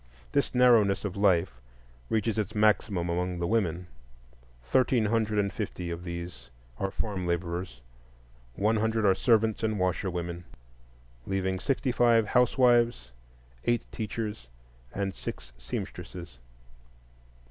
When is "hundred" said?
5.05-5.37, 8.77-9.05